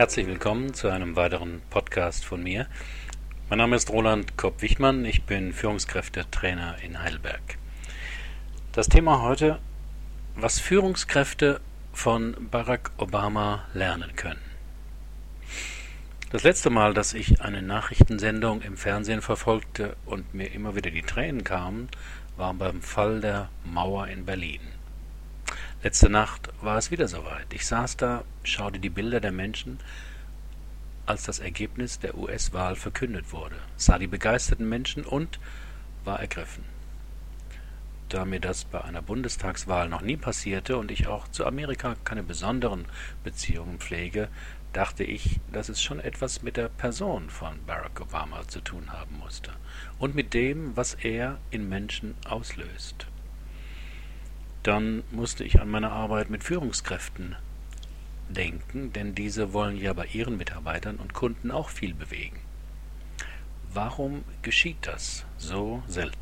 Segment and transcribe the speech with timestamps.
[0.00, 2.66] Herzlich willkommen zu einem weiteren Podcast von mir.
[3.50, 7.58] Mein Name ist Roland Kopp-Wichmann, ich bin Führungskräftetrainer in Heidelberg.
[8.72, 9.58] Das Thema heute,
[10.36, 11.60] was Führungskräfte
[11.92, 14.40] von Barack Obama lernen können.
[16.30, 21.02] Das letzte Mal, dass ich eine Nachrichtensendung im Fernsehen verfolgte und mir immer wieder die
[21.02, 21.90] Tränen kamen,
[22.38, 24.62] war beim Fall der Mauer in Berlin.
[25.82, 27.54] Letzte Nacht war es wieder soweit.
[27.54, 29.78] Ich saß da, schaute die Bilder der Menschen,
[31.06, 35.40] als das Ergebnis der US-Wahl verkündet wurde, sah die begeisterten Menschen und
[36.04, 36.64] war ergriffen.
[38.10, 42.24] Da mir das bei einer Bundestagswahl noch nie passierte und ich auch zu Amerika keine
[42.24, 42.84] besonderen
[43.24, 44.28] Beziehungen pflege,
[44.74, 49.18] dachte ich, dass es schon etwas mit der Person von Barack Obama zu tun haben
[49.18, 49.52] musste
[49.98, 53.06] und mit dem, was er in Menschen auslöst.
[54.62, 57.36] Dann musste ich an meine Arbeit mit Führungskräften
[58.28, 62.38] denken, denn diese wollen ja bei ihren Mitarbeitern und Kunden auch viel bewegen.
[63.72, 66.18] Warum geschieht das so selten?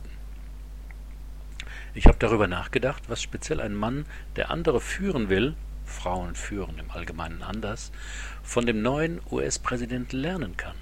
[1.94, 5.54] Ich habe darüber nachgedacht, was speziell ein Mann, der andere führen will,
[5.84, 7.90] Frauen führen im Allgemeinen anders,
[8.42, 10.76] von dem neuen US-Präsidenten lernen kann.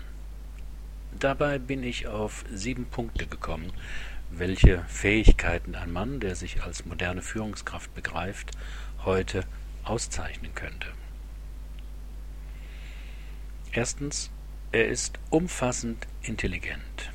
[1.19, 3.73] Dabei bin ich auf sieben Punkte gekommen,
[4.31, 8.51] welche Fähigkeiten ein Mann, der sich als moderne Führungskraft begreift,
[9.05, 9.45] heute
[9.85, 10.89] auszeichnen könnte.
[13.73, 14.31] Erstens,
[14.73, 17.11] er ist umfassend intelligent.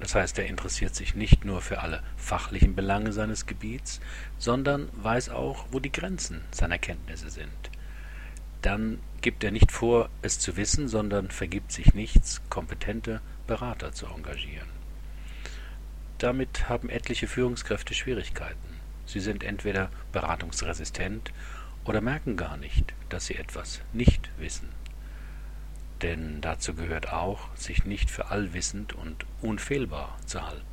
[0.00, 4.00] Das heißt, er interessiert sich nicht nur für alle fachlichen Belange seines Gebiets,
[4.38, 7.70] sondern weiß auch, wo die Grenzen seiner Kenntnisse sind.
[8.64, 14.06] Dann gibt er nicht vor, es zu wissen, sondern vergibt sich nichts, kompetente Berater zu
[14.06, 14.68] engagieren.
[16.16, 18.80] Damit haben etliche Führungskräfte Schwierigkeiten.
[19.04, 21.30] Sie sind entweder beratungsresistent
[21.84, 24.70] oder merken gar nicht, dass sie etwas nicht wissen.
[26.00, 30.64] Denn dazu gehört auch, sich nicht für allwissend und unfehlbar zu halten.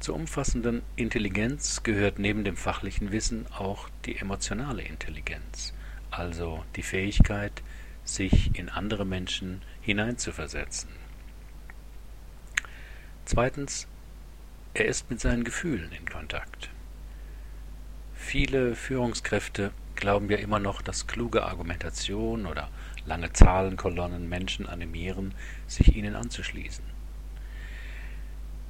[0.00, 5.72] Zur umfassenden Intelligenz gehört neben dem fachlichen Wissen auch die emotionale Intelligenz,
[6.18, 7.62] also die Fähigkeit,
[8.04, 10.90] sich in andere Menschen hineinzuversetzen.
[13.24, 13.86] Zweitens,
[14.74, 16.68] er ist mit seinen Gefühlen in Kontakt.
[18.14, 22.68] Viele Führungskräfte glauben ja immer noch, dass kluge Argumentation oder
[23.06, 25.34] lange Zahlenkolonnen Menschen animieren,
[25.66, 26.84] sich ihnen anzuschließen.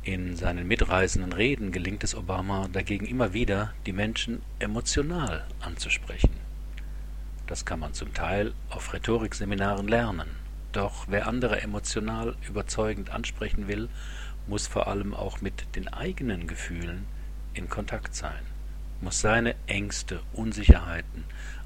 [0.02, 6.43] In seinen mitreißenden Reden gelingt es Obama dagegen immer wieder, die Menschen emotional anzusprechen.
[7.46, 10.28] Das kann man zum Teil auf Rhetorikseminaren lernen.
[10.72, 13.88] Doch wer andere emotional überzeugend ansprechen will,
[14.46, 17.06] muss vor allem auch mit den eigenen Gefühlen
[17.54, 18.54] in Kontakt sein
[19.04, 21.24] muss seine Ängste, Unsicherheiten,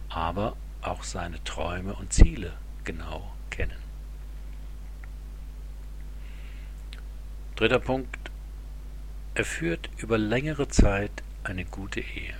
[0.09, 2.53] aber auch seine Träume und Ziele
[2.84, 3.78] genau kennen.
[7.56, 8.31] Dritter Punkt.
[9.34, 12.34] Er führt über längere Zeit eine gute Ehe.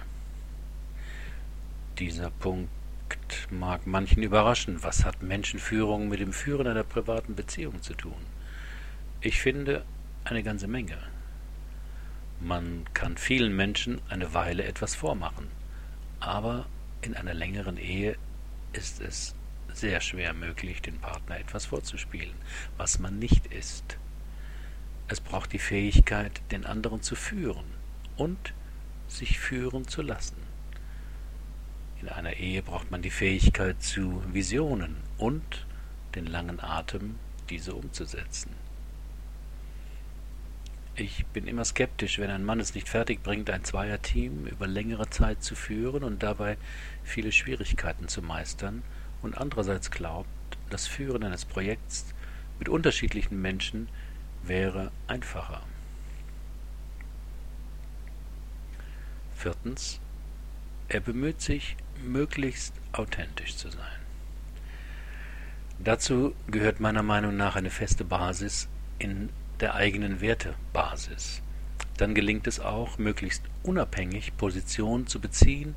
[1.99, 2.71] Dieser Punkt
[3.51, 4.83] mag manchen überraschen.
[4.83, 8.21] Was hat Menschenführung mit dem Führen einer privaten Beziehung zu tun?
[9.21, 9.85] Ich finde
[10.25, 10.99] eine ganze Menge.
[12.41, 15.49] Man kann vielen Menschen eine Weile etwas vormachen,
[16.21, 16.67] aber
[17.03, 18.17] in einer längeren Ehe
[18.73, 19.35] ist es
[19.73, 22.35] sehr schwer möglich, den Partner etwas vorzuspielen,
[22.77, 23.97] was man nicht ist.
[25.09, 27.65] Es braucht die Fähigkeit, den anderen zu führen
[28.17, 28.53] und
[29.09, 30.37] sich führen zu lassen.
[32.01, 35.67] In einer Ehe braucht man die Fähigkeit zu Visionen und
[36.15, 37.17] den langen Atem,
[37.51, 38.51] diese umzusetzen.
[40.95, 45.09] Ich bin immer skeptisch, wenn ein Mann es nicht fertig bringt, ein Zweierteam über längere
[45.11, 46.57] Zeit zu führen und dabei
[47.05, 48.83] viele Schwierigkeiten zu meistern
[49.23, 50.29] und andererseits glaubt,
[50.71, 52.15] das Führen eines Projekts
[52.59, 53.89] mit unterschiedlichen Menschen
[54.43, 55.63] wäre einfacher.
[59.37, 60.01] Viertens.
[60.91, 63.81] Er bemüht sich, möglichst authentisch zu sein.
[65.79, 68.69] Dazu gehört meiner Meinung nach eine feste Basis
[68.99, 69.29] in
[69.61, 71.43] der eigenen Wertebasis.
[71.99, 75.75] Dann gelingt es auch, möglichst unabhängig Position zu beziehen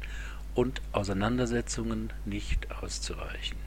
[0.56, 3.58] und Auseinandersetzungen nicht auszuweichen.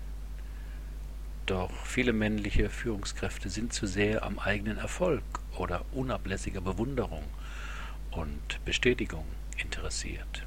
[1.44, 5.22] Doch viele männliche Führungskräfte sind zu sehr am eigenen Erfolg
[5.58, 7.24] oder unablässiger Bewunderung
[8.12, 9.26] und Bestätigung
[9.58, 10.46] interessiert.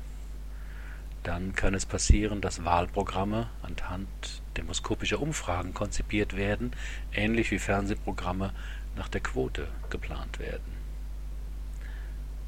[1.27, 4.07] Dann kann es passieren, dass Wahlprogramme anhand
[4.55, 6.71] demoskopischer Umfragen konzipiert werden,
[7.11, 8.53] ähnlich wie Fernsehprogramme
[8.95, 10.71] nach der Quote geplant werden.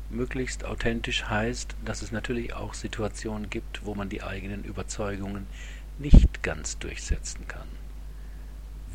[0.10, 5.46] Möglichst authentisch heißt, dass es natürlich auch Situationen gibt, wo man die eigenen Überzeugungen
[5.98, 7.68] nicht ganz durchsetzen kann.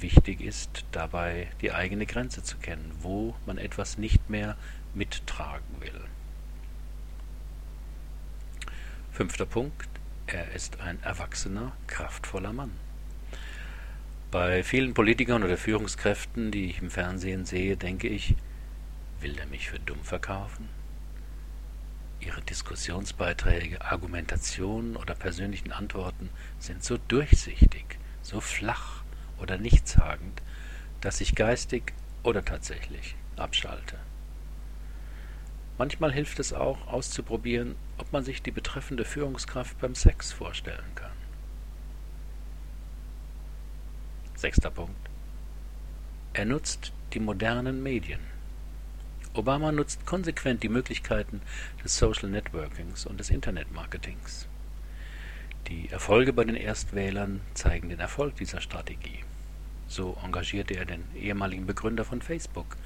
[0.01, 4.57] Wichtig ist dabei, die eigene Grenze zu kennen, wo man etwas nicht mehr
[4.95, 6.01] mittragen will.
[9.15, 9.89] Fünfter Punkt.
[10.27, 12.73] Er ist ein erwachsener, kraftvoller Mann.
[14.33, 18.35] Bei vielen Politikern oder Führungskräften, die ich im Fernsehen sehe, denke ich,
[19.21, 20.69] will er mich für dumm verkaufen?
[22.19, 26.29] Ihre Diskussionsbeiträge, Argumentationen oder persönlichen Antworten
[26.59, 27.85] sind so durchsichtig,
[28.21, 29.05] so flach
[29.41, 30.43] oder nichtssagend,
[31.01, 31.93] dass ich geistig
[32.25, 33.97] oder tatsächlich abschalte.
[35.77, 41.11] Manchmal hilft es auch, auszuprobieren, ob man sich die betreffende Führungskraft beim Sex vorstellen kann.
[44.37, 44.95] Sechster Punkt.
[46.33, 48.21] Er nutzt die modernen Medien.
[49.35, 51.41] Obama nutzt konsequent die Möglichkeiten
[51.83, 54.47] des Social Networkings und des Internetmarketings.
[55.67, 59.25] Die Erfolge bei den Erstwählern zeigen den Erfolg dieser Strategie.
[59.89, 62.77] So engagierte er den ehemaligen Begründer von Facebook,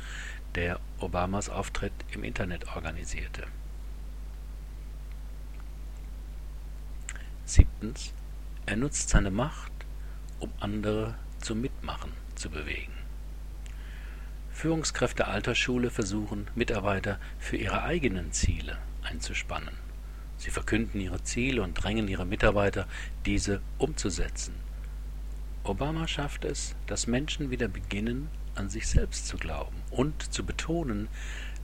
[0.59, 3.45] der Obamas Auftritt im Internet organisierte.
[7.45, 8.13] Siebtens.
[8.67, 9.71] Er nutzt seine Macht,
[10.41, 12.93] um andere zum Mitmachen zu bewegen.
[14.51, 19.77] Führungskräfte alter Schule versuchen, Mitarbeiter für ihre eigenen Ziele einzuspannen.
[20.39, 22.89] Sie verkünden ihre Ziele und drängen ihre Mitarbeiter,
[23.27, 24.55] diese umzusetzen.
[25.63, 28.29] Obama schafft es, dass Menschen wieder beginnen,
[28.59, 31.09] an sich selbst zu glauben und zu betonen,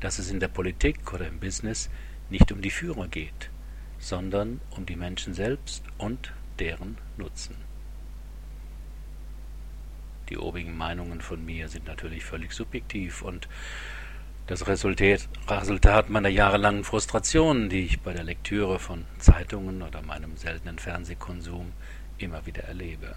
[0.01, 1.91] dass es in der Politik oder im Business
[2.31, 3.51] nicht um die Führer geht,
[3.99, 7.57] sondern um die Menschen selbst und deren Nutzen.
[10.29, 13.49] Die obigen Meinungen von mir sind natürlich völlig subjektiv und
[14.47, 20.79] das Resultat, meiner jahrelangen Frustration, die ich bei der Lektüre von Zeitungen oder meinem seltenen
[20.79, 21.73] Fernsehkonsum
[22.19, 23.17] immer wieder erlebe.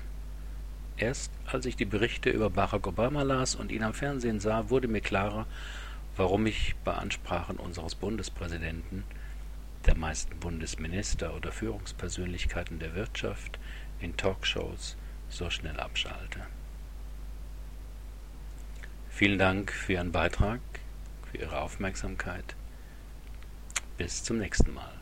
[0.98, 4.88] Erst als ich die Berichte über Barack Obama las und ihn am Fernsehen sah, wurde
[4.88, 5.46] mir klarer,
[6.16, 9.04] warum ich bei Ansprachen unseres Bundespräsidenten,
[9.86, 13.60] der meisten Bundesminister oder Führungspersönlichkeiten der Wirtschaft
[14.02, 14.98] in Talkshows
[15.30, 16.42] so schnell abschalte.
[19.10, 20.60] Vielen Dank für Ihren Beitrag,
[21.32, 22.56] für Ihre Aufmerksamkeit.
[23.98, 24.94] Bis zum nächsten Mal.